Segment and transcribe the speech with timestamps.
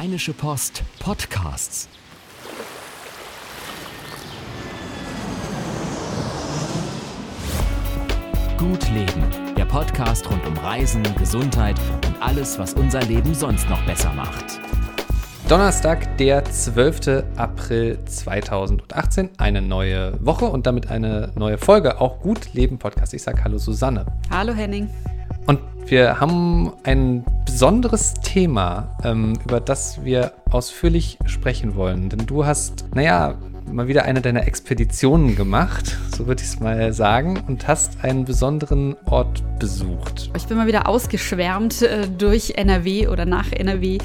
[0.00, 1.86] Rheinische Post Podcasts.
[8.56, 13.84] Gut Leben, der Podcast rund um Reisen, Gesundheit und alles, was unser Leben sonst noch
[13.84, 14.58] besser macht.
[15.50, 17.24] Donnerstag, der 12.
[17.36, 23.12] April 2018, eine neue Woche und damit eine neue Folge, auch Gut Leben Podcast.
[23.12, 24.06] Ich sage Hallo Susanne.
[24.30, 24.88] Hallo Henning.
[25.46, 32.08] Und wir haben ein besonderes Thema, ähm, über das wir ausführlich sprechen wollen.
[32.08, 33.34] Denn du hast, naja,
[33.66, 38.24] mal wieder eine deiner Expeditionen gemacht, so würde ich es mal sagen, und hast einen
[38.24, 40.30] besonderen Ort besucht.
[40.36, 43.98] Ich bin mal wieder ausgeschwärmt äh, durch NRW oder nach NRW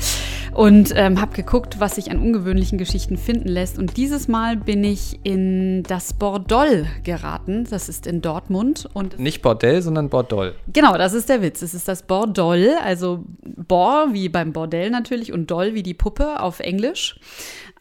[0.56, 3.78] und ähm, habe geguckt, was sich an ungewöhnlichen Geschichten finden lässt.
[3.78, 7.68] Und dieses Mal bin ich in das Bordoll geraten.
[7.70, 8.88] Das ist in Dortmund.
[8.94, 10.56] Und Nicht Bordell, sondern Bordoll.
[10.72, 11.62] Genau, das ist der Witz.
[11.62, 16.40] Es ist das Bordoll, also Bor wie beim Bordell natürlich und Doll wie die Puppe
[16.40, 17.20] auf Englisch.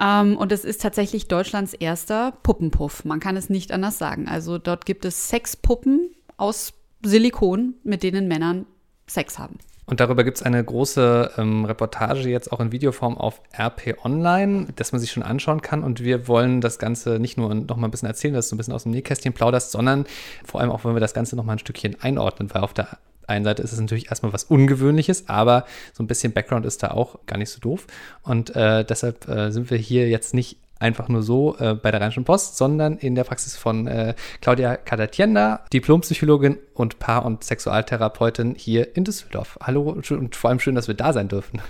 [0.00, 3.04] Ähm, und es ist tatsächlich Deutschlands erster Puppenpuff.
[3.04, 4.26] Man kann es nicht anders sagen.
[4.26, 6.72] Also dort gibt es Sexpuppen aus
[7.04, 8.66] Silikon, mit denen Männern
[9.06, 9.58] Sex haben.
[9.86, 14.68] Und darüber gibt es eine große ähm, Reportage jetzt auch in Videoform auf RP Online,
[14.76, 15.82] dass man sich schon anschauen kann.
[15.82, 18.58] Und wir wollen das Ganze nicht nur noch mal ein bisschen erzählen, dass du ein
[18.58, 20.06] bisschen aus dem Nähkästchen plauderst, sondern
[20.44, 22.98] vor allem auch wollen wir das Ganze noch mal ein Stückchen einordnen, weil auf der
[23.26, 26.90] einen Seite ist es natürlich erstmal was Ungewöhnliches, aber so ein bisschen Background ist da
[26.90, 27.86] auch gar nicht so doof.
[28.22, 32.00] Und äh, deshalb äh, sind wir hier jetzt nicht einfach nur so äh, bei der
[32.00, 38.54] Rheinischen Post, sondern in der Praxis von äh, Claudia Cadatienda, Diplompsychologin und Paar- und Sexualtherapeutin
[38.56, 39.58] hier in Düsseldorf.
[39.62, 41.60] Hallo und vor allem schön, dass wir da sein dürfen.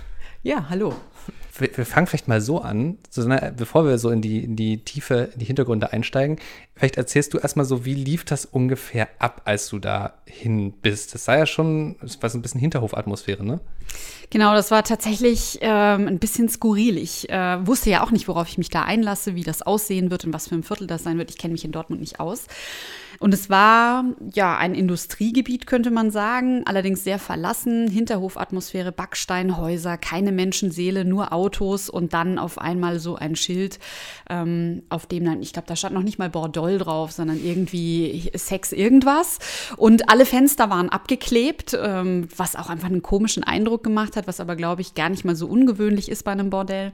[0.43, 0.93] Ja, hallo.
[1.57, 4.79] Wir, wir fangen vielleicht mal so an, Susanne, bevor wir so in die, in die
[4.79, 6.37] Tiefe, in die Hintergründe einsteigen.
[6.75, 11.13] Vielleicht erzählst du erstmal so, wie lief das ungefähr ab, als du da hin bist?
[11.13, 13.61] Das sei ja schon, das war so ein bisschen Hinterhofatmosphäre, ne?
[14.29, 16.97] Genau, das war tatsächlich ähm, ein bisschen skurril.
[16.97, 20.25] Ich äh, wusste ja auch nicht, worauf ich mich da einlasse, wie das aussehen wird
[20.25, 21.29] und was für ein Viertel das sein wird.
[21.29, 22.47] Ich kenne mich in Dortmund nicht aus.
[23.19, 27.87] Und es war ja ein Industriegebiet, könnte man sagen, allerdings sehr verlassen.
[27.87, 31.44] Hinterhofatmosphäre, Backsteinhäuser, keine Menschenseele, nur Autos
[31.89, 33.79] und dann auf einmal so ein Schild,
[34.29, 38.31] ähm, auf dem dann, ich glaube, da stand noch nicht mal Bordoll drauf, sondern irgendwie
[38.35, 39.39] Sex irgendwas.
[39.77, 44.39] Und alle Fenster waren abgeklebt, ähm, was auch einfach einen komischen Eindruck gemacht hat, was
[44.39, 46.91] aber, glaube ich, gar nicht mal so ungewöhnlich ist bei einem Bordell.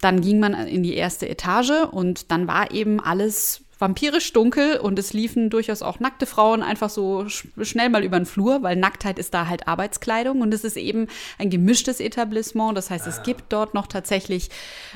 [0.00, 4.98] Dann ging man in die erste Etage und dann war eben alles vampirisch dunkel und
[4.98, 9.18] es liefen durchaus auch nackte Frauen einfach so schnell mal über den Flur, weil Nacktheit
[9.18, 11.06] ist da halt Arbeitskleidung und es ist eben
[11.38, 12.76] ein gemischtes Etablissement.
[12.76, 14.50] Das heißt, es gibt dort noch tatsächlich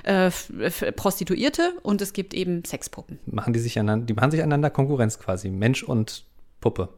[0.05, 0.31] äh,
[0.97, 3.19] Prostituierte und es gibt eben Sexpuppen.
[3.27, 6.25] Machen die sich einander, die machen sich einander Konkurrenz quasi, Mensch und
[6.61, 6.89] Puppe.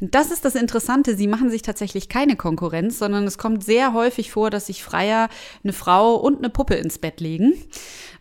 [0.00, 1.16] Das ist das Interessante.
[1.16, 5.28] Sie machen sich tatsächlich keine Konkurrenz, sondern es kommt sehr häufig vor, dass sich Freier
[5.64, 7.54] eine Frau und eine Puppe ins Bett legen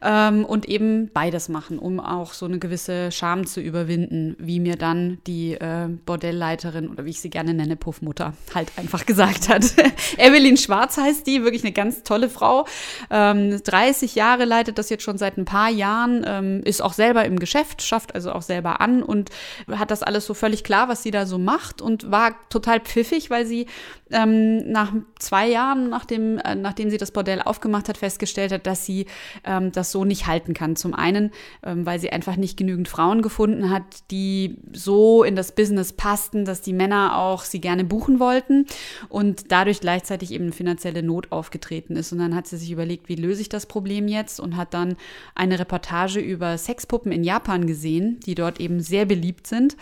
[0.02, 4.76] ähm, und eben beides machen, um auch so eine gewisse Scham zu überwinden, wie mir
[4.76, 9.66] dann die äh, Bordellleiterin oder wie ich sie gerne nenne, Puffmutter, halt einfach gesagt hat.
[10.18, 12.66] Evelyn Schwarz heißt die, wirklich eine ganz tolle Frau.
[13.10, 17.26] Ähm, 30 Jahre leitet das jetzt schon seit ein paar Jahren, ähm, ist auch selber
[17.26, 19.30] im Geschäft, schafft also auch selber an und
[19.72, 23.30] hat das alles so völlig klar, was sie da so macht und war total pfiffig,
[23.30, 23.68] weil sie
[24.12, 28.86] ähm, nach zwei Jahren, nachdem, äh, nachdem sie das Bordell aufgemacht hat, festgestellt hat, dass
[28.86, 29.06] sie
[29.44, 30.76] ähm, das so nicht halten kann.
[30.76, 31.32] Zum einen,
[31.64, 36.46] ähm, weil sie einfach nicht genügend Frauen gefunden hat, die so in das Business passten,
[36.46, 38.66] dass die Männer auch sie gerne buchen wollten
[39.10, 42.12] und dadurch gleichzeitig eben finanzielle Not aufgetreten ist.
[42.12, 44.96] Und dann hat sie sich überlegt, wie löse ich das Problem jetzt und hat dann
[45.36, 49.76] eine Reportage über Sexpuppen in Japan gesehen, die dort eben sehr beliebt sind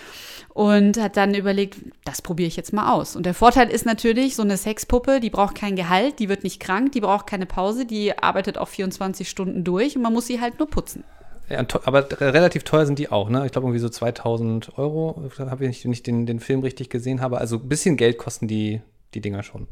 [0.49, 3.15] und hat dann überlegt, das probiere ich jetzt mal aus.
[3.15, 6.59] Und der Vorteil ist natürlich, so eine Sexpuppe, die braucht kein Gehalt, die wird nicht
[6.59, 10.41] krank, die braucht keine Pause, die arbeitet auch 24 Stunden durch und man muss sie
[10.41, 11.03] halt nur putzen.
[11.49, 13.45] Ja, aber relativ teuer sind die auch, ne?
[13.45, 17.37] Ich glaube irgendwie so 2000 Euro, habe ich nicht den, den Film richtig gesehen habe.
[17.37, 18.81] Also ein bisschen Geld kosten die,
[19.13, 19.67] die Dinger schon.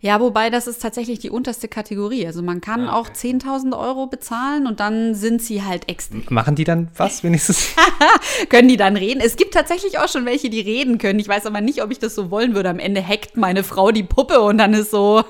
[0.00, 2.26] Ja, wobei das ist tatsächlich die unterste Kategorie.
[2.26, 3.10] Also man kann ah, okay.
[3.10, 6.18] auch 10.000 Euro bezahlen und dann sind sie halt extra.
[6.30, 7.74] Machen die dann was wenigstens?
[8.48, 9.20] können die dann reden?
[9.20, 11.18] Es gibt tatsächlich auch schon welche, die reden können.
[11.18, 12.70] Ich weiß aber nicht, ob ich das so wollen würde.
[12.70, 15.22] Am Ende hackt meine Frau die Puppe und dann ist so.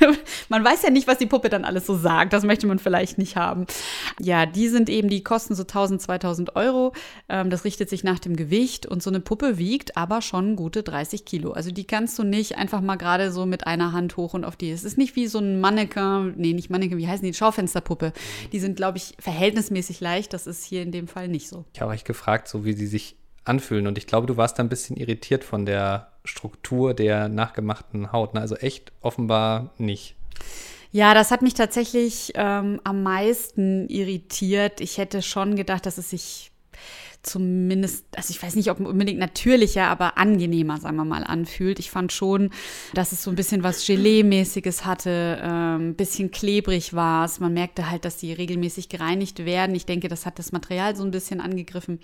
[0.48, 2.32] man weiß ja nicht, was die Puppe dann alles so sagt.
[2.32, 3.66] Das möchte man vielleicht nicht haben.
[4.20, 6.92] Ja, die sind eben, die kosten so 1.000, 2.000 Euro.
[7.28, 10.82] Ähm, das richtet sich nach dem Gewicht und so eine Puppe wiegt aber schon gute
[10.82, 11.52] 30 Kilo.
[11.52, 14.56] Also die kannst du nicht einfach mal gerade so mit einer Hand hoch und auf
[14.56, 14.70] die.
[14.70, 17.34] Es ist nicht wie so ein Mannequin, nee, nicht Mannequin, wie heißen die?
[17.34, 18.12] Schaufensterpuppe.
[18.52, 20.32] Die sind, glaube ich, verhältnismäßig leicht.
[20.32, 21.64] Das ist hier in dem Fall nicht so.
[21.72, 23.86] Ich habe euch gefragt, so wie sie sich anfühlen.
[23.86, 28.34] Und ich glaube, du warst da ein bisschen irritiert von der Struktur der nachgemachten Haut.
[28.34, 28.40] Ne?
[28.40, 30.16] Also echt offenbar nicht.
[30.92, 34.80] Ja, das hat mich tatsächlich ähm, am meisten irritiert.
[34.80, 36.50] Ich hätte schon gedacht, dass es sich
[37.26, 41.78] zumindest, also ich weiß nicht, ob unbedingt natürlicher, aber angenehmer, sagen wir mal, anfühlt.
[41.78, 42.50] Ich fand schon,
[42.94, 47.40] dass es so ein bisschen was Gelee-mäßiges hatte, ein ähm, bisschen klebrig war es.
[47.40, 49.74] Man merkte halt, dass die regelmäßig gereinigt werden.
[49.74, 52.00] Ich denke, das hat das Material so ein bisschen angegriffen.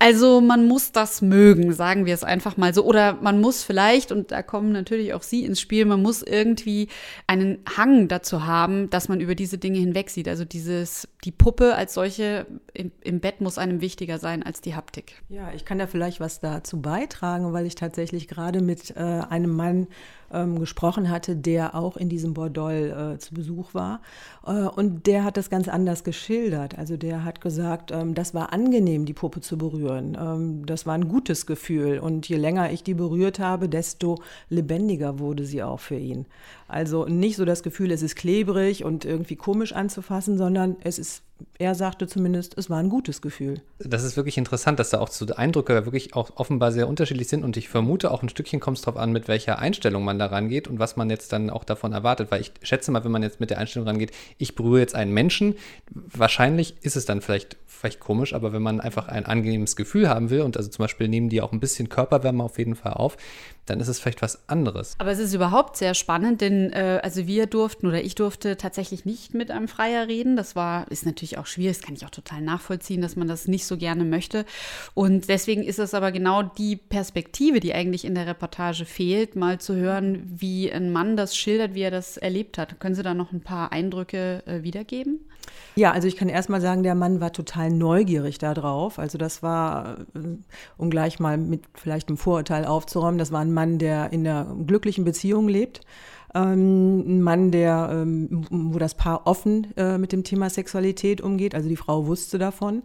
[0.00, 2.84] Also man muss das mögen, sagen wir es einfach mal so.
[2.84, 6.88] Oder man muss vielleicht, und da kommen natürlich auch Sie ins Spiel, man muss irgendwie
[7.26, 10.28] einen Hang dazu haben, dass man über diese Dinge hinwegsieht.
[10.28, 14.76] Also dieses, die Puppe als solche im, im Bett muss einem wichtiger sein als die
[14.76, 15.22] Haptik.
[15.28, 19.56] Ja, ich kann da vielleicht was dazu beitragen, weil ich tatsächlich gerade mit äh, einem
[19.56, 19.88] Mann
[20.32, 24.00] ähm, gesprochen hatte, der auch in diesem Bordell äh, zu Besuch war.
[24.46, 26.78] Äh, und der hat das ganz anders geschildert.
[26.78, 30.16] Also der hat gesagt, ähm, das war angenehm, die Puppe zu berühren.
[30.20, 31.98] Ähm, das war ein gutes Gefühl.
[31.98, 36.26] Und je länger ich die berührt habe, desto lebendiger wurde sie auch für ihn.
[36.66, 41.22] Also nicht so das Gefühl, es ist klebrig und irgendwie komisch anzufassen, sondern es ist
[41.58, 43.60] er sagte zumindest, es war ein gutes Gefühl.
[43.78, 47.44] Das ist wirklich interessant, dass da auch so Eindrücke wirklich auch offenbar sehr unterschiedlich sind
[47.44, 50.26] und ich vermute auch ein Stückchen kommt es darauf an, mit welcher Einstellung man da
[50.26, 53.22] rangeht und was man jetzt dann auch davon erwartet, weil ich schätze mal, wenn man
[53.22, 55.54] jetzt mit der Einstellung rangeht, ich berühre jetzt einen Menschen,
[55.90, 60.30] wahrscheinlich ist es dann vielleicht, vielleicht komisch, aber wenn man einfach ein angenehmes Gefühl haben
[60.30, 63.16] will und also zum Beispiel nehmen die auch ein bisschen Körperwärme auf jeden Fall auf,
[63.70, 64.94] dann ist es vielleicht was anderes.
[64.98, 69.04] Aber es ist überhaupt sehr spannend, denn äh, also wir durften oder ich durfte tatsächlich
[69.04, 70.36] nicht mit einem Freier reden.
[70.36, 73.48] Das war, ist natürlich auch schwierig, das kann ich auch total nachvollziehen, dass man das
[73.48, 74.44] nicht so gerne möchte.
[74.94, 79.58] Und deswegen ist es aber genau die Perspektive, die eigentlich in der Reportage fehlt, mal
[79.58, 82.80] zu hören, wie ein Mann das schildert, wie er das erlebt hat.
[82.80, 85.20] Können Sie da noch ein paar Eindrücke äh, wiedergeben?
[85.74, 88.98] Ja, also ich kann erst mal sagen, der Mann war total neugierig darauf.
[88.98, 90.36] Also das war, äh,
[90.76, 94.54] um gleich mal mit vielleicht einem Vorurteil aufzuräumen, das war ein Mann, der in einer
[94.66, 95.80] glücklichen Beziehung lebt.
[96.34, 101.54] Ähm, ein Mann, der, ähm, wo das Paar offen äh, mit dem Thema Sexualität umgeht,
[101.54, 102.82] also die Frau wusste davon.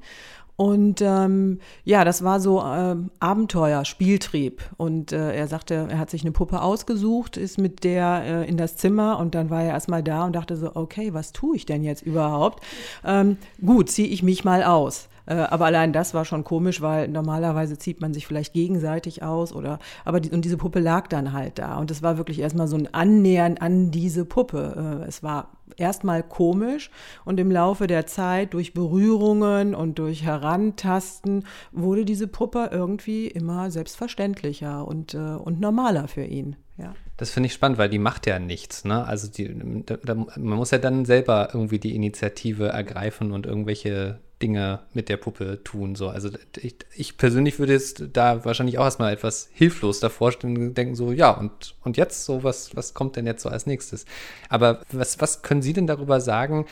[0.56, 4.62] Und ähm, ja, das war so äh, Abenteuer, Spieltrieb.
[4.78, 8.58] Und äh, er sagte, er hat sich eine Puppe ausgesucht, ist mit der äh, in
[8.58, 11.66] das Zimmer und dann war er erstmal da und dachte so, okay, was tue ich
[11.66, 12.64] denn jetzt überhaupt?
[13.04, 15.10] Ähm, gut, ziehe ich mich mal aus.
[15.26, 19.54] Äh, aber allein das war schon komisch, weil normalerweise zieht man sich vielleicht gegenseitig aus
[19.54, 21.78] oder, aber die, und diese Puppe lag dann halt da.
[21.78, 25.02] Und es war wirklich erstmal so ein Annähern an diese Puppe.
[25.04, 26.92] Äh, es war erstmal komisch
[27.26, 33.72] und im Laufe der Zeit durch Berührungen und durch Herantasten wurde diese Puppe irgendwie immer
[33.72, 36.56] selbstverständlicher und, äh, und normaler für ihn.
[36.78, 36.94] Ja.
[37.18, 38.86] Das finde ich spannend, weil die macht ja nichts.
[38.86, 39.06] Ne?
[39.06, 44.20] Also die, da, da, man muss ja dann selber irgendwie die Initiative ergreifen und irgendwelche
[44.44, 45.96] Dinge mit der Puppe tun.
[45.96, 46.10] So.
[46.10, 50.74] Also ich, ich persönlich würde jetzt da wahrscheinlich auch erstmal etwas hilflos davor stehen und
[50.76, 54.06] denken so, ja, und, und jetzt so, was, was kommt denn jetzt so als nächstes?
[54.50, 56.66] Aber was, was können Sie denn darüber sagen,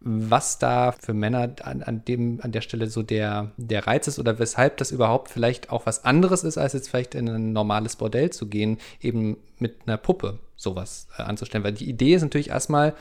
[0.00, 4.18] was da für Männer an, an, dem, an der Stelle so der, der Reiz ist
[4.18, 7.96] oder weshalb das überhaupt vielleicht auch was anderes ist, als jetzt vielleicht in ein normales
[7.96, 11.64] Bordell zu gehen, eben mit einer Puppe sowas äh, anzustellen.
[11.64, 12.94] Weil die Idee ist natürlich erstmal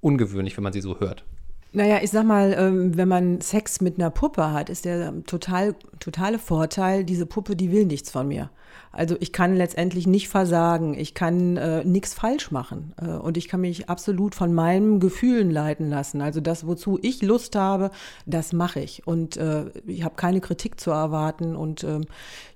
[0.00, 1.24] ungewöhnlich, wenn man sie so hört.
[1.78, 5.76] Naja, ich sag mal, ähm, wenn man Sex mit einer Puppe hat, ist der total,
[6.00, 8.50] totale Vorteil, diese Puppe, die will nichts von mir.
[8.90, 13.46] Also ich kann letztendlich nicht versagen, ich kann äh, nichts falsch machen äh, und ich
[13.46, 16.20] kann mich absolut von meinen Gefühlen leiten lassen.
[16.20, 17.92] Also das, wozu ich Lust habe,
[18.26, 22.06] das mache ich und äh, ich habe keine Kritik zu erwarten und ähm,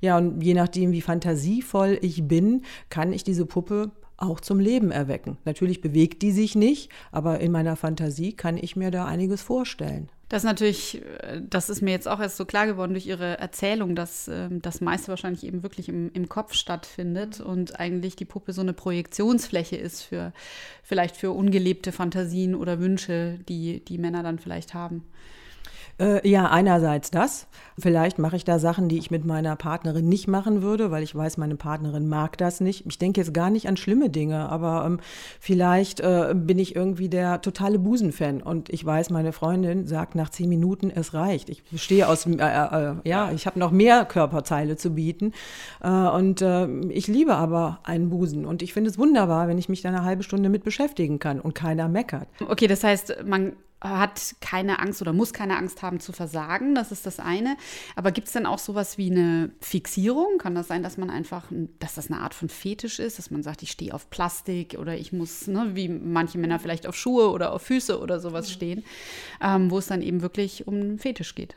[0.00, 4.90] ja, und je nachdem, wie fantasievoll ich bin, kann ich diese Puppe auch zum Leben
[4.90, 5.36] erwecken.
[5.44, 10.08] Natürlich bewegt die sich nicht, aber in meiner Fantasie kann ich mir da einiges vorstellen.
[10.32, 13.38] Das ist natürlich, äh, das ist mir jetzt auch erst so klar geworden durch Ihre
[13.38, 18.24] Erzählung, dass ähm, das meiste wahrscheinlich eben wirklich im, im Kopf stattfindet und eigentlich die
[18.24, 20.32] Puppe so eine Projektionsfläche ist für
[20.82, 25.04] vielleicht für ungelebte Fantasien oder Wünsche, die die Männer dann vielleicht haben.
[25.98, 27.46] Äh, ja, einerseits das.
[27.78, 31.14] Vielleicht mache ich da Sachen, die ich mit meiner Partnerin nicht machen würde, weil ich
[31.14, 32.84] weiß, meine Partnerin mag das nicht.
[32.86, 35.00] Ich denke jetzt gar nicht an schlimme Dinge, aber ähm,
[35.40, 40.30] vielleicht äh, bin ich irgendwie der totale Busenfan und ich weiß, meine Freundin sagt nach
[40.30, 41.48] zehn Minuten, es reicht.
[41.48, 45.32] Ich bestehe aus, äh, äh, ja, ich habe noch mehr Körperteile zu bieten
[45.82, 49.68] äh, und äh, ich liebe aber einen Busen und ich finde es wunderbar, wenn ich
[49.68, 52.28] mich da eine halbe Stunde mit beschäftigen kann und keiner meckert.
[52.48, 56.92] Okay, das heißt, man hat keine Angst oder muss keine Angst haben zu versagen, das
[56.92, 57.56] ist das eine.
[57.96, 60.38] Aber gibt es denn auch sowas wie eine Fixierung?
[60.38, 61.44] Kann das sein, dass man einfach,
[61.78, 64.96] dass das eine Art von Fetisch ist, dass man sagt, ich stehe auf Plastik oder
[64.96, 68.84] ich muss, ne, wie manche Männer vielleicht auf Schuhe oder auf Füße oder sowas stehen,
[69.40, 71.56] ähm, wo es dann eben wirklich um einen Fetisch geht?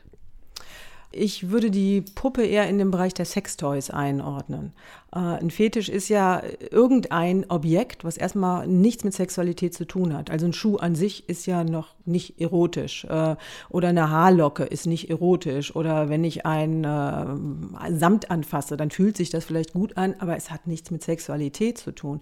[1.18, 4.72] Ich würde die Puppe eher in den Bereich der Sextoys einordnen.
[5.16, 10.30] Äh, ein Fetisch ist ja irgendein Objekt, was erstmal nichts mit Sexualität zu tun hat.
[10.30, 13.06] Also ein Schuh an sich ist ja noch nicht erotisch.
[13.06, 13.36] Äh,
[13.70, 15.74] oder eine Haarlocke ist nicht erotisch.
[15.74, 20.36] Oder wenn ich ein äh, Samt anfasse, dann fühlt sich das vielleicht gut an, aber
[20.36, 22.20] es hat nichts mit Sexualität zu tun.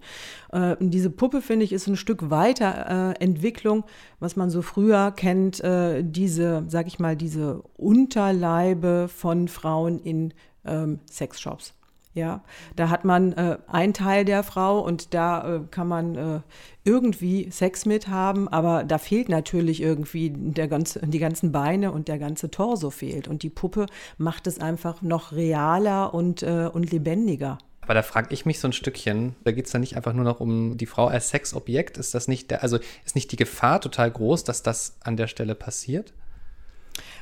[0.79, 3.83] diese Puppe, finde ich, ist ein Stück weiter Entwicklung,
[4.19, 5.61] was man so früher kennt,
[6.01, 10.33] diese, sag ich mal, diese Unterleibe von Frauen in
[10.65, 11.73] ähm, Sexshops.
[12.15, 12.45] Ja,
[12.77, 16.39] da hat man äh, einen Teil der Frau und da äh, kann man äh,
[16.85, 22.07] irgendwie Sex mit haben, aber da fehlt natürlich irgendwie der ganze, die ganzen Beine und
[22.07, 23.27] der ganze Torso fehlt.
[23.27, 23.87] Und die Puppe
[24.17, 27.57] macht es einfach noch realer und, äh, und lebendiger.
[27.81, 30.23] Aber da frage ich mich so ein Stückchen, da geht es dann nicht einfach nur
[30.23, 31.97] noch um die Frau als Sexobjekt.
[31.97, 35.27] Ist das nicht der, also ist nicht die Gefahr total groß, dass das an der
[35.27, 36.13] Stelle passiert?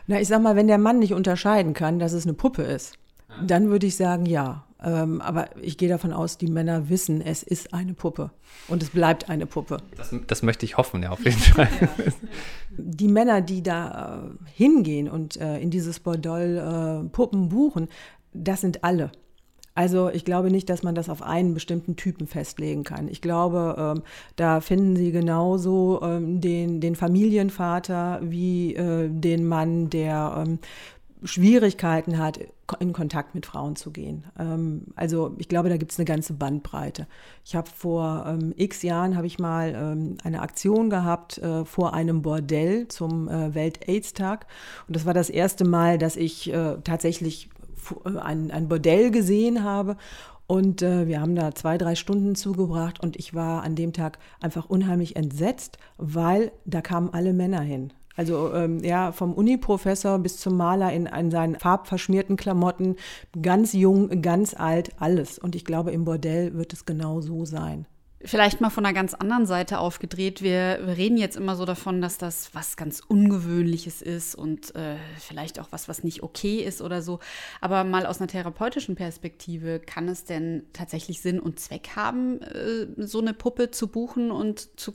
[0.07, 2.97] Na, ich sag mal, wenn der Mann nicht unterscheiden kann, dass es eine Puppe ist,
[3.45, 4.65] dann würde ich sagen, ja.
[4.83, 8.31] Ähm, aber ich gehe davon aus, die Männer wissen, es ist eine Puppe
[8.67, 9.77] und es bleibt eine Puppe.
[9.95, 11.69] Das, das möchte ich hoffen, ja, auf jeden Fall.
[12.77, 17.87] Die Männer, die da äh, hingehen und äh, in dieses Bordell äh, Puppen buchen,
[18.33, 19.11] das sind alle.
[19.75, 23.07] Also ich glaube nicht, dass man das auf einen bestimmten Typen festlegen kann.
[23.07, 24.03] Ich glaube, ähm,
[24.35, 30.59] da finden Sie genauso ähm, den, den Familienvater wie äh, den Mann, der ähm,
[31.23, 32.39] Schwierigkeiten hat,
[32.79, 34.25] in Kontakt mit Frauen zu gehen.
[34.37, 37.07] Ähm, also ich glaube, da gibt es eine ganze Bandbreite.
[37.45, 41.93] Ich habe vor ähm, x Jahren habe ich mal ähm, eine Aktion gehabt äh, vor
[41.93, 44.47] einem Bordell zum äh, Welt-AIDS-Tag
[44.87, 47.49] und das war das erste Mal, dass ich äh, tatsächlich
[48.03, 49.97] ein, ein Bordell gesehen habe
[50.47, 54.19] und äh, wir haben da zwei, drei Stunden zugebracht und ich war an dem Tag
[54.41, 57.93] einfach unheimlich entsetzt, weil da kamen alle Männer hin.
[58.15, 62.97] Also ähm, ja, vom Uni-Professor bis zum Maler in, in seinen farbverschmierten Klamotten,
[63.41, 65.39] ganz jung, ganz alt, alles.
[65.39, 67.87] Und ich glaube, im Bordell wird es genau so sein.
[68.25, 70.41] Vielleicht mal von einer ganz anderen Seite aufgedreht.
[70.41, 75.59] Wir, reden jetzt immer so davon, dass das was ganz Ungewöhnliches ist und äh, vielleicht
[75.59, 77.19] auch was, was nicht okay ist oder so.
[77.59, 82.87] Aber mal aus einer therapeutischen Perspektive, kann es denn tatsächlich Sinn und Zweck haben, äh,
[82.97, 84.93] so eine Puppe zu buchen und zu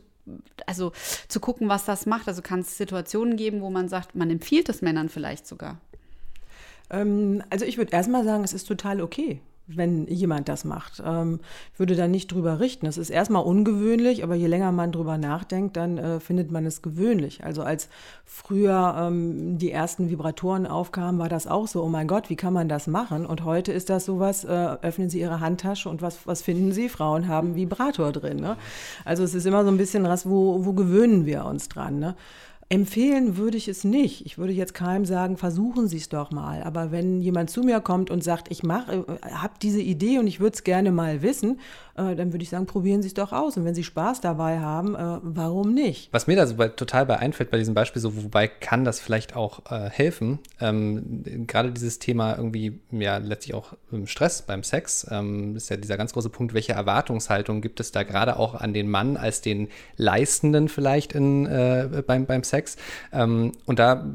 [0.66, 0.92] also
[1.26, 2.28] zu gucken, was das macht.
[2.28, 5.80] Also kann es Situationen geben, wo man sagt, man empfiehlt es Männern vielleicht sogar.
[6.90, 11.02] Ähm, also ich würde erstmal sagen, es ist total okay wenn jemand das macht.
[11.04, 11.40] Ähm,
[11.72, 12.86] ich würde da nicht drüber richten.
[12.86, 16.82] Das ist erstmal ungewöhnlich, aber je länger man drüber nachdenkt, dann äh, findet man es
[16.82, 17.44] gewöhnlich.
[17.44, 17.88] Also als
[18.24, 22.52] früher ähm, die ersten Vibratoren aufkamen, war das auch so, oh mein Gott, wie kann
[22.52, 23.26] man das machen?
[23.26, 26.88] Und heute ist das sowas, äh, öffnen Sie Ihre Handtasche und was, was finden Sie?
[26.88, 28.38] Frauen haben Vibrator drin.
[28.38, 28.56] Ne?
[29.04, 31.98] Also es ist immer so ein bisschen was, wo, wo gewöhnen wir uns dran.
[31.98, 32.14] Ne?
[32.70, 34.26] Empfehlen würde ich es nicht.
[34.26, 36.62] Ich würde jetzt keinem sagen, versuchen Sie es doch mal.
[36.62, 40.38] Aber wenn jemand zu mir kommt und sagt, ich äh, habe diese Idee und ich
[40.38, 41.60] würde es gerne mal wissen,
[41.96, 43.56] äh, dann würde ich sagen, probieren Sie es doch aus.
[43.56, 46.12] Und wenn Sie Spaß dabei haben, äh, warum nicht?
[46.12, 49.00] Was mir da so bei, total bei einfällt bei diesem Beispiel, so wobei kann das
[49.00, 54.62] vielleicht auch äh, helfen, ähm, gerade dieses Thema irgendwie, ja, letztlich auch ähm, Stress beim
[54.62, 58.54] Sex, ähm, ist ja dieser ganz große Punkt, welche Erwartungshaltung gibt es da gerade auch
[58.54, 62.57] an den Mann als den Leistenden vielleicht in, äh, beim, beim Sex.
[63.12, 64.06] Ähm, und da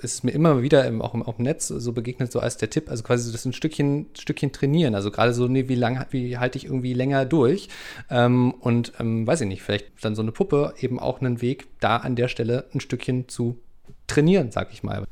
[0.00, 2.70] ist mir immer wieder im, auch, im, auch im Netz so begegnet, so als der
[2.70, 4.94] Tipp, also quasi das ein Stückchen, Stückchen trainieren.
[4.94, 7.68] Also gerade so, nee, wie lange, wie halte ich irgendwie länger durch.
[8.10, 11.66] Ähm, und ähm, weiß ich nicht, vielleicht dann so eine Puppe eben auch einen Weg,
[11.80, 13.58] da an der Stelle ein Stückchen zu
[14.06, 15.04] trainieren, sag ich mal.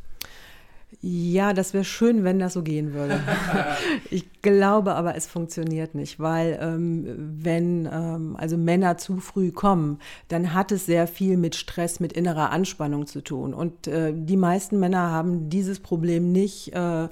[1.09, 3.21] Ja, das wäre schön, wenn das so gehen würde.
[4.11, 10.01] ich glaube aber, es funktioniert nicht, weil ähm, wenn ähm, also Männer zu früh kommen,
[10.27, 13.55] dann hat es sehr viel mit Stress, mit innerer Anspannung zu tun.
[13.55, 17.07] Und äh, die meisten Männer haben dieses Problem nicht, äh,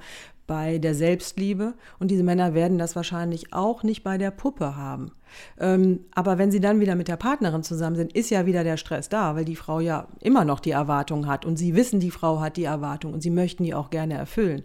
[0.47, 5.13] bei der Selbstliebe und diese Männer werden das wahrscheinlich auch nicht bei der Puppe haben.
[5.59, 8.77] Ähm, aber wenn sie dann wieder mit der Partnerin zusammen sind, ist ja wieder der
[8.77, 12.11] Stress da, weil die Frau ja immer noch die Erwartung hat und sie wissen, die
[12.11, 14.63] Frau hat die Erwartung und sie möchten die auch gerne erfüllen.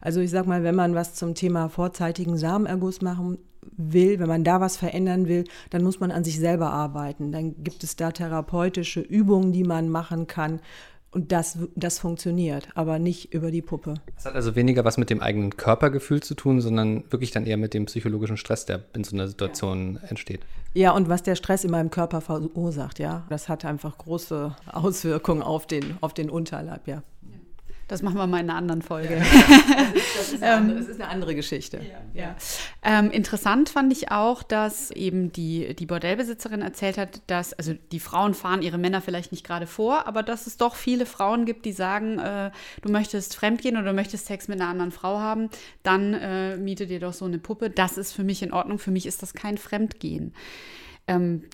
[0.00, 3.38] Also ich sag mal, wenn man was zum Thema vorzeitigen Samenerguss machen
[3.76, 7.32] will, wenn man da was verändern will, dann muss man an sich selber arbeiten.
[7.32, 10.60] Dann gibt es da therapeutische Übungen, die man machen kann,
[11.12, 13.94] und das, das funktioniert, aber nicht über die Puppe.
[14.16, 17.58] Das hat also weniger was mit dem eigenen Körpergefühl zu tun, sondern wirklich dann eher
[17.58, 20.08] mit dem psychologischen Stress, der in so einer Situation ja.
[20.08, 20.40] entsteht.
[20.74, 23.24] Ja, und was der Stress in meinem Körper verursacht, ja.
[23.28, 27.02] Das hat einfach große Auswirkungen auf den, auf den Unterleib, ja.
[27.92, 29.18] Das machen wir mal in einer anderen Folge.
[29.18, 29.22] Ja,
[30.16, 31.78] das, ist, eine, das ist eine andere Geschichte.
[32.14, 32.36] Ja, ja.
[32.82, 38.00] Ähm, interessant fand ich auch, dass eben die, die Bordellbesitzerin erzählt hat, dass, also die
[38.00, 41.66] Frauen fahren ihre Männer vielleicht nicht gerade vor, aber dass es doch viele Frauen gibt,
[41.66, 45.50] die sagen, äh, du möchtest fremdgehen oder du möchtest Sex mit einer anderen Frau haben,
[45.82, 47.68] dann äh, miete dir doch so eine Puppe.
[47.68, 48.78] Das ist für mich in Ordnung.
[48.78, 50.32] Für mich ist das kein Fremdgehen.
[51.08, 51.44] Ähm,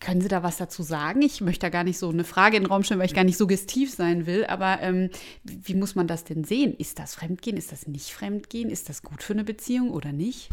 [0.00, 1.22] können Sie da was dazu sagen?
[1.22, 3.24] Ich möchte da gar nicht so eine Frage in den Raum stellen, weil ich gar
[3.24, 4.46] nicht suggestiv sein will.
[4.46, 5.10] Aber ähm,
[5.44, 6.74] wie muss man das denn sehen?
[6.74, 7.56] Ist das Fremdgehen?
[7.56, 8.70] Ist das nicht Fremdgehen?
[8.70, 10.50] Ist das gut für eine Beziehung oder nicht?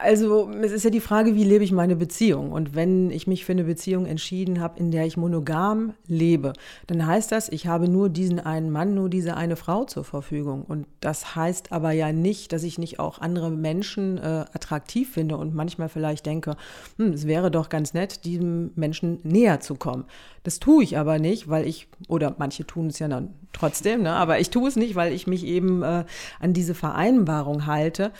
[0.00, 2.52] Also es ist ja die Frage, wie lebe ich meine Beziehung?
[2.52, 6.52] Und wenn ich mich für eine Beziehung entschieden habe, in der ich monogam lebe,
[6.86, 10.62] dann heißt das, ich habe nur diesen einen Mann, nur diese eine Frau zur Verfügung.
[10.62, 15.36] Und das heißt aber ja nicht, dass ich nicht auch andere Menschen äh, attraktiv finde
[15.36, 16.56] und manchmal vielleicht denke,
[16.96, 20.04] hm, es wäre doch ganz nett, diesem Menschen näher zu kommen.
[20.42, 24.12] Das tue ich aber nicht, weil ich, oder manche tun es ja dann trotzdem, ne?
[24.12, 26.04] aber ich tue es nicht, weil ich mich eben äh,
[26.38, 28.12] an diese Vereinbarung halte.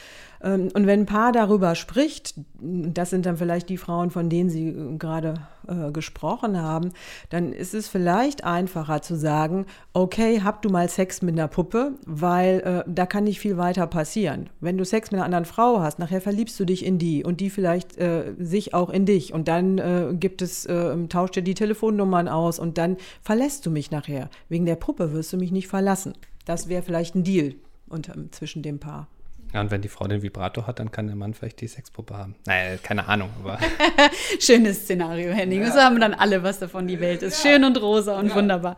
[0.47, 4.49] Ähm, und wenn ein Paar darüber spricht, das sind dann vielleicht die Frauen, von denen
[4.49, 5.35] Sie äh, gerade
[5.67, 6.93] äh, gesprochen haben,
[7.31, 11.93] dann ist es vielleicht einfacher zu sagen, okay, hab du mal Sex mit einer Puppe,
[12.07, 14.49] weil äh, da kann nicht viel weiter passieren.
[14.61, 17.41] Wenn du Sex mit einer anderen Frau hast, nachher verliebst du dich in die und
[17.41, 21.43] die vielleicht äh, sich auch in dich und dann äh, gibt es, äh, tauscht dir
[21.43, 24.31] die Telefonnummern aus und dann verlässt du mich nachher.
[24.49, 26.15] Wegen der Puppe wirst du mich nicht verlassen.
[26.45, 27.55] Das wäre vielleicht ein Deal
[27.88, 29.09] unter, zwischen dem Paar.
[29.55, 32.17] Ja, und wenn die Frau den Vibrator hat, dann kann der Mann vielleicht die Sexpuppe
[32.17, 32.35] haben.
[32.47, 33.59] Naja, keine Ahnung, aber.
[34.41, 35.62] Schönes Szenario, Henning.
[35.62, 35.73] Ja.
[35.73, 37.43] So haben dann alle was davon, die Welt ist.
[37.43, 37.50] Ja.
[37.50, 38.35] Schön und rosa und ja.
[38.35, 38.76] wunderbar.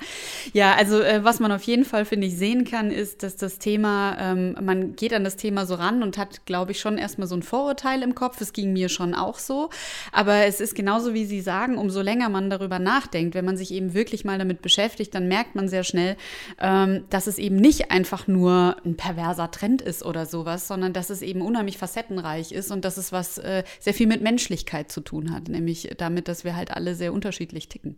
[0.53, 3.59] Ja, also äh, was man auf jeden Fall, finde ich, sehen kann, ist, dass das
[3.59, 7.27] Thema, ähm, man geht an das Thema so ran und hat, glaube ich, schon erstmal
[7.29, 8.41] so ein Vorurteil im Kopf.
[8.41, 9.71] Es ging mir schon auch so.
[10.13, 13.73] Aber es ist genauso, wie Sie sagen, umso länger man darüber nachdenkt, wenn man sich
[13.73, 16.17] eben wirklich mal damit beschäftigt, dann merkt man sehr schnell,
[16.61, 21.11] ähm, dass es eben nicht einfach nur ein perverser Trend ist oder sowas, sondern dass
[21.11, 25.01] es eben unheimlich facettenreich ist und dass es was äh, sehr viel mit Menschlichkeit zu
[25.01, 27.97] tun hat, nämlich damit, dass wir halt alle sehr unterschiedlich ticken.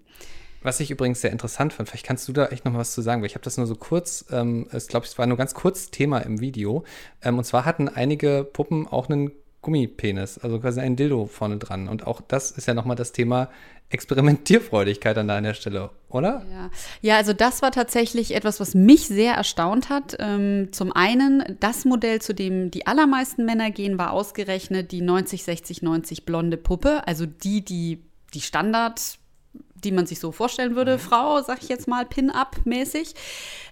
[0.62, 3.23] Was ich übrigens sehr interessant fand, vielleicht kannst du da echt noch was zu sagen,
[3.23, 5.90] weil ich habe das nur so kurz, ähm, ich glaube, es war nur ganz kurz
[5.90, 6.85] Thema im Video.
[7.23, 9.31] Ähm, und zwar hatten einige Puppen auch einen
[9.62, 11.88] Gummipenis, also quasi ein Dildo vorne dran.
[11.88, 13.49] Und auch das ist ja nochmal das Thema
[13.90, 16.46] Experimentierfreudigkeit an deiner Stelle, oder?
[16.51, 16.70] Ja.
[17.03, 20.16] ja, also das war tatsächlich etwas, was mich sehr erstaunt hat.
[20.20, 25.42] Ähm, zum einen, das Modell, zu dem die allermeisten Männer gehen, war ausgerechnet die 90,
[25.42, 29.18] 60, 90 blonde Puppe, also die, die die Standard
[29.85, 31.01] die man sich so vorstellen würde, mhm.
[31.01, 33.15] Frau, sag ich jetzt mal, Pin-Up-mäßig.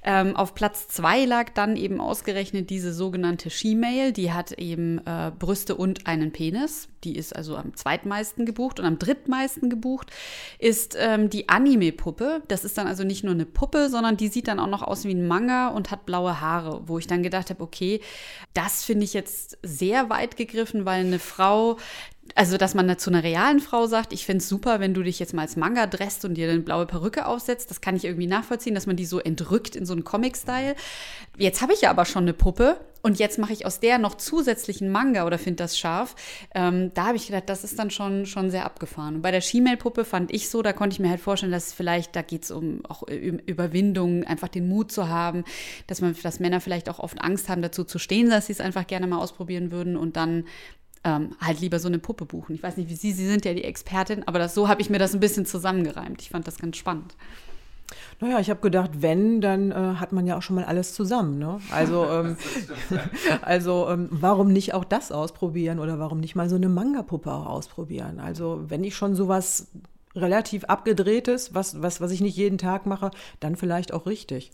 [0.02, 4.12] Ähm, auf Platz zwei lag dann eben ausgerechnet diese sogenannte She-Mail.
[4.12, 6.88] Die hat eben äh, Brüste und einen Penis.
[7.04, 10.10] Die ist also am zweitmeisten gebucht und am drittmeisten gebucht
[10.58, 12.42] ist ähm, die Anime-Puppe.
[12.48, 15.04] Das ist dann also nicht nur eine Puppe, sondern die sieht dann auch noch aus
[15.04, 18.00] wie ein Manga und hat blaue Haare, wo ich dann gedacht habe, okay,
[18.54, 21.76] das finde ich jetzt sehr weit gegriffen, weil eine Frau,
[22.38, 25.18] also, dass man zu einer realen Frau sagt, ich finde es super, wenn du dich
[25.18, 27.68] jetzt mal als Manga dresst und dir eine blaue Perücke aufsetzt.
[27.68, 30.76] Das kann ich irgendwie nachvollziehen, dass man die so entrückt in so einen Comic-Style.
[31.36, 34.14] Jetzt habe ich ja aber schon eine Puppe und jetzt mache ich aus der noch
[34.14, 36.14] zusätzlichen Manga oder finde das scharf.
[36.54, 39.16] Ähm, da habe ich gedacht, das ist dann schon, schon sehr abgefahren.
[39.16, 42.14] Und bei der She-Mail-Puppe fand ich so, da konnte ich mir halt vorstellen, dass vielleicht,
[42.14, 45.42] da geht es um auch Überwindung, einfach den Mut zu haben,
[45.88, 48.60] dass man, dass Männer vielleicht auch oft Angst haben, dazu zu stehen, dass sie es
[48.60, 50.44] einfach gerne mal ausprobieren würden und dann
[51.04, 52.54] ähm, halt lieber so eine Puppe buchen.
[52.54, 54.90] Ich weiß nicht, wie Sie, Sie sind ja die Expertin, aber das, so habe ich
[54.90, 56.22] mir das ein bisschen zusammengereimt.
[56.22, 57.14] Ich fand das ganz spannend.
[58.20, 61.38] Naja, ich habe gedacht, wenn, dann äh, hat man ja auch schon mal alles zusammen.
[61.38, 61.60] Ne?
[61.70, 62.36] Also, ähm,
[63.42, 67.46] also ähm, warum nicht auch das ausprobieren oder warum nicht mal so eine Manga-Puppe auch
[67.46, 68.20] ausprobieren?
[68.20, 69.68] Also wenn ich schon sowas
[70.14, 74.50] relativ abgedrehtes, was, was, was ich nicht jeden Tag mache, dann vielleicht auch richtig.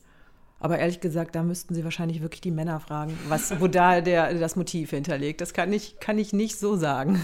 [0.64, 4.32] Aber ehrlich gesagt, da müssten Sie wahrscheinlich wirklich die Männer fragen, was, wo da der,
[4.32, 5.42] das Motiv hinterlegt.
[5.42, 7.20] Das kann ich, kann ich nicht so sagen.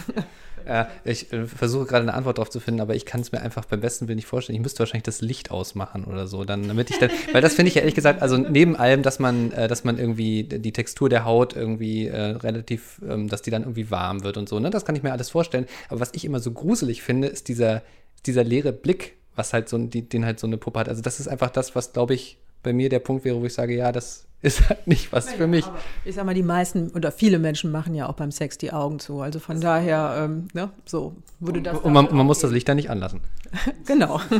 [0.67, 3.41] Ja, ich äh, versuche gerade eine Antwort darauf zu finden, aber ich kann es mir
[3.41, 4.57] einfach beim besten Willen nicht vorstellen.
[4.57, 7.71] Ich müsste wahrscheinlich das Licht ausmachen oder so, dann, damit ich dann, weil das finde
[7.71, 11.25] ich ehrlich gesagt, also neben allem, dass man, äh, dass man irgendwie die Textur der
[11.25, 14.85] Haut irgendwie äh, relativ, ähm, dass die dann irgendwie warm wird und so, ne, das
[14.85, 15.65] kann ich mir alles vorstellen.
[15.89, 17.81] Aber was ich immer so gruselig finde, ist dieser,
[18.27, 20.91] dieser leere Blick, was halt so, den halt so eine Puppe hat.
[20.91, 23.55] Also das ist einfach das, was, glaube ich, bei mir der Punkt wäre, wo ich
[23.55, 25.67] sage, ja, das ist halt nicht was ja, für mich.
[26.05, 28.99] ich sag mal, die meisten oder viele Menschen machen ja auch beim Sex die Augen
[28.99, 29.21] zu.
[29.21, 31.79] Also von das daher, ähm, ne, so würde das.
[31.79, 33.21] Und man, man muss das Licht da nicht anlassen.
[33.87, 34.21] genau.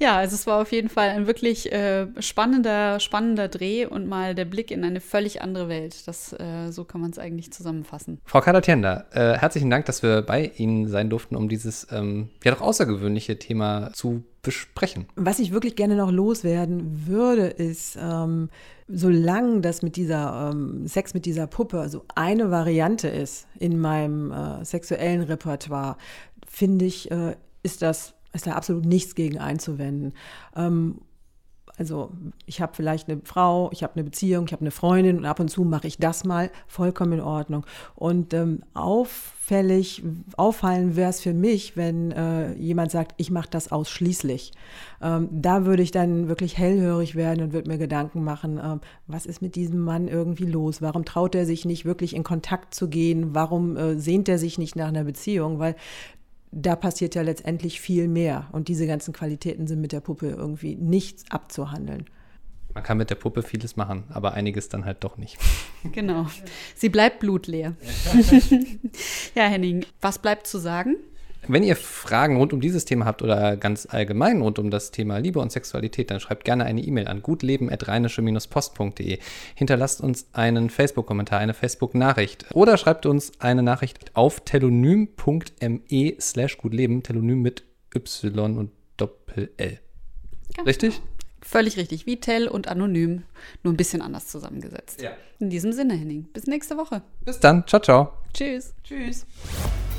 [0.00, 4.36] Ja, also es war auf jeden Fall ein wirklich äh, spannender, spannender Dreh und mal
[4.36, 6.06] der Blick in eine völlig andere Welt.
[6.06, 8.20] Das, äh, so kann man es eigentlich zusammenfassen.
[8.24, 12.52] Frau Kadatienda, äh, herzlichen Dank, dass wir bei Ihnen sein durften, um dieses ähm, ja
[12.52, 15.04] doch außergewöhnliche Thema zu besprechen.
[15.14, 18.48] Was ich wirklich gerne noch loswerden würde, ist, ähm,
[18.88, 24.32] solange das mit dieser ähm, Sex mit dieser Puppe so eine Variante ist in meinem
[24.32, 25.98] äh, sexuellen Repertoire,
[26.46, 30.14] finde ich, äh, ist das ist da absolut nichts gegen einzuwenden.
[30.56, 31.02] Ähm,
[31.78, 32.10] also
[32.44, 35.38] ich habe vielleicht eine Frau, ich habe eine Beziehung, ich habe eine Freundin und ab
[35.38, 37.64] und zu mache ich das mal vollkommen in Ordnung.
[37.94, 40.02] Und ähm, auffällig,
[40.36, 44.52] auffallen wäre es für mich, wenn äh, jemand sagt, ich mache das ausschließlich.
[45.00, 49.24] Ähm, da würde ich dann wirklich hellhörig werden und würde mir Gedanken machen, äh, was
[49.24, 50.82] ist mit diesem Mann irgendwie los?
[50.82, 53.34] Warum traut er sich nicht wirklich in Kontakt zu gehen?
[53.34, 55.60] Warum äh, sehnt er sich nicht nach einer Beziehung?
[55.60, 55.76] Weil
[56.50, 58.48] da passiert ja letztendlich viel mehr.
[58.52, 62.06] Und diese ganzen Qualitäten sind mit der Puppe irgendwie nichts abzuhandeln.
[62.74, 65.38] Man kann mit der Puppe vieles machen, aber einiges dann halt doch nicht.
[65.92, 66.26] Genau.
[66.74, 67.76] Sie bleibt blutleer.
[69.36, 70.96] ja, Henning, was bleibt zu sagen?
[71.46, 75.18] Wenn ihr Fragen rund um dieses Thema habt oder ganz allgemein rund um das Thema
[75.18, 79.18] Liebe und Sexualität, dann schreibt gerne eine E-Mail an gutleben.rheinische-post.de.
[79.54, 87.02] Hinterlasst uns einen Facebook-Kommentar, eine Facebook-Nachricht oder schreibt uns eine Nachricht auf telonym.me slash gutleben,
[87.02, 89.78] telonym mit Y und Doppel-L.
[90.66, 91.00] Richtig?
[91.40, 92.04] Völlig richtig.
[92.06, 93.22] Wie Tell und anonym,
[93.62, 95.00] nur ein bisschen anders zusammengesetzt.
[95.00, 95.12] Ja.
[95.38, 96.24] In diesem Sinne, Henning.
[96.32, 97.02] Bis nächste Woche.
[97.24, 97.66] Bis dann.
[97.66, 98.12] Ciao, ciao.
[98.34, 98.74] Tschüss.
[98.84, 99.24] Tschüss.